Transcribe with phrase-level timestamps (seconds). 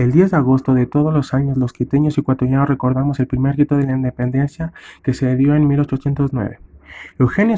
[0.00, 3.56] El 10 de agosto de todos los años los quiteños y ecuatorianos recordamos el primer
[3.56, 6.58] grito de la independencia que se dio en 1809.
[7.18, 7.54] Eugenio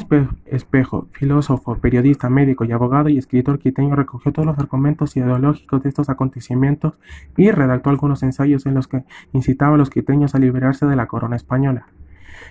[0.47, 5.87] Espejo, filósofo, periodista, médico y abogado y escritor quiteño, recogió todos los argumentos ideológicos de
[5.87, 6.95] estos acontecimientos
[7.37, 11.07] y redactó algunos ensayos en los que incitaba a los quiteños a liberarse de la
[11.07, 11.87] corona española.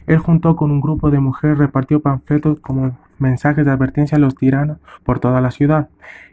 [0.06, 4.34] Él junto con un grupo de mujeres repartió panfletos como mensajes de advertencia a los
[4.34, 5.88] tiranos por toda la ciudad.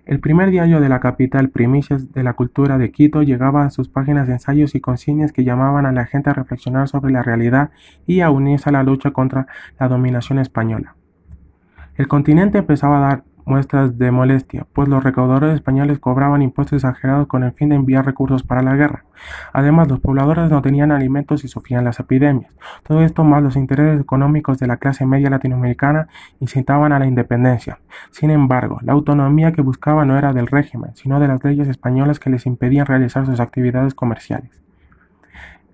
[0.05, 3.87] El primer diario de la capital, Primicias de la Cultura de Quito, llegaba a sus
[3.89, 7.69] páginas de ensayos y consignas que llamaban a la gente a reflexionar sobre la realidad
[8.07, 9.47] y a unirse a la lucha contra
[9.79, 10.95] la dominación española.
[11.95, 17.27] El continente empezaba a dar muestras de molestia, pues los recaudadores españoles cobraban impuestos exagerados
[17.27, 19.03] con el fin de enviar recursos para la guerra.
[19.51, 22.53] Además, los pobladores no tenían alimentos y sufrían las epidemias.
[22.83, 26.07] Todo esto más los intereses económicos de la clase media latinoamericana
[26.39, 27.79] incitaban a la independencia.
[28.11, 32.19] Sin embargo, la autonomía que buscaban no era del régimen, sino de las leyes españolas
[32.19, 34.68] que les impedían realizar sus actividades comerciales.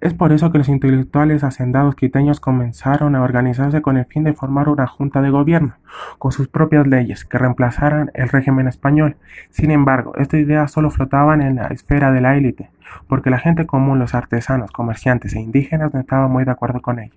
[0.02, 4.34] Es por eso que los intelectuales hacendados quiteños comenzaron a organizarse con el fin de
[4.34, 5.76] formar una junta de gobierno,
[6.20, 9.16] con sus propias leyes, que reemplazaran el régimen español.
[9.50, 12.70] Sin embargo, estas ideas solo flotaban en la esfera de la élite,
[13.08, 17.00] porque la gente común, los artesanos, comerciantes e indígenas no estaban muy de acuerdo con
[17.00, 17.16] ello,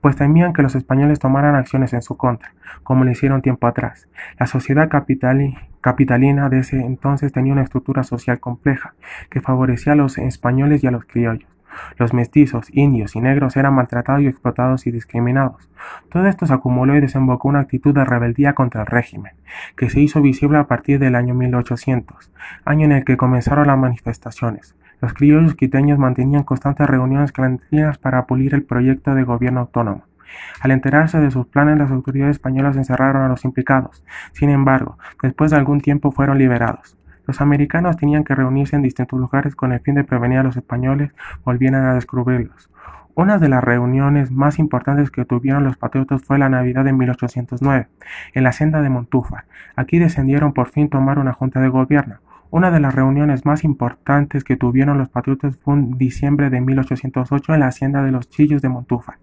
[0.00, 2.52] pues temían que los españoles tomaran acciones en su contra,
[2.82, 4.08] como lo hicieron tiempo atrás.
[4.40, 8.94] La sociedad capitalina de ese entonces tenía una estructura social compleja,
[9.28, 11.53] que favorecía a los españoles y a los criollos.
[11.96, 15.68] Los mestizos, indios y negros eran maltratados y explotados y discriminados.
[16.08, 19.32] Todo esto se acumuló y desembocó una actitud de rebeldía contra el régimen,
[19.76, 22.32] que se hizo visible a partir del año 1800,
[22.64, 24.74] año en el que comenzaron las manifestaciones.
[25.00, 30.04] Los criollos quiteños mantenían constantes reuniones clandestinas para pulir el proyecto de gobierno autónomo.
[30.60, 34.02] Al enterarse de sus planes, las autoridades españolas encerraron a los implicados.
[34.32, 36.96] Sin embargo, después de algún tiempo fueron liberados.
[37.26, 40.56] Los americanos tenían que reunirse en distintos lugares con el fin de prevenir a los
[40.56, 41.12] españoles
[41.44, 42.70] volvieran a descubrirlos.
[43.16, 47.86] Una de las reuniones más importantes que tuvieron los patriotas fue la Navidad de 1809,
[48.34, 49.44] en la senda de Montúfar.
[49.76, 52.16] Aquí descendieron por fin tomar una junta de gobierno.
[52.50, 57.54] Una de las reuniones más importantes que tuvieron los patriotas fue en diciembre de 1808
[57.54, 59.16] en la hacienda de los Chillos de Montúfar.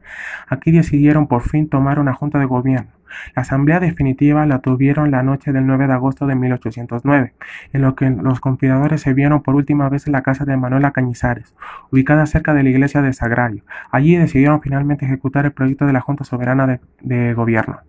[0.47, 2.91] Aquí decidieron por fin tomar una junta de gobierno.
[3.35, 7.33] La asamblea definitiva la tuvieron la noche del 9 de agosto de 1809,
[7.73, 10.91] en lo que los conspiradores se vieron por última vez en la casa de Manuela
[10.91, 11.55] Cañizares,
[11.91, 13.63] ubicada cerca de la iglesia de Sagrario.
[13.91, 17.79] Allí decidieron finalmente ejecutar el proyecto de la Junta Soberana de, de Gobierno.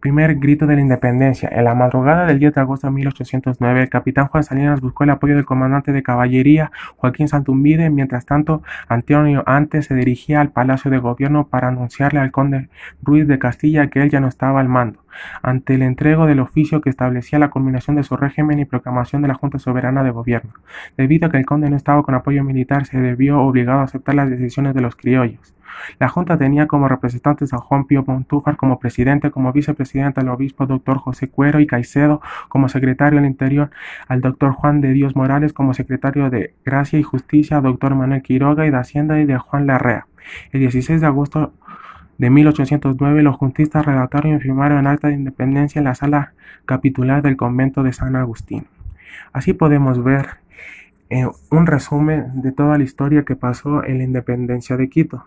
[0.00, 1.50] Primer grito de la independencia.
[1.52, 5.10] En la madrugada del 10 de agosto de 1809, el capitán Juan Salinas buscó el
[5.10, 7.90] apoyo del comandante de caballería Joaquín Santumbide.
[7.90, 12.70] Mientras tanto, Antonio Antes se dirigía al Palacio de Gobierno para anunciarle al conde
[13.02, 15.00] Ruiz de Castilla que él ya no estaba al mando
[15.42, 19.28] ante el entrego del oficio que establecía la culminación de su régimen y proclamación de
[19.28, 20.52] la Junta Soberana de Gobierno.
[20.96, 24.14] Debido a que el conde no estaba con apoyo militar, se debió obligado a aceptar
[24.14, 25.54] las decisiones de los criollos.
[25.98, 30.66] La Junta tenía como representantes a Juan Pío Montúfar como presidente, como vicepresidente al obispo
[30.66, 33.70] doctor José Cuero y Caicedo, como secretario del Interior
[34.08, 38.66] al doctor Juan de Dios Morales, como secretario de Gracia y Justicia, doctor Manuel Quiroga
[38.66, 40.06] y de Hacienda y de Juan Larrea.
[40.52, 41.52] El 16 de agosto
[42.18, 46.34] de 1809 los juntistas redactaron y firmaron el acta de independencia en la sala
[46.66, 48.66] capitular del convento de San Agustín.
[49.32, 50.40] Así podemos ver
[51.08, 55.24] eh, un resumen de toda la historia que pasó en la independencia de Quito.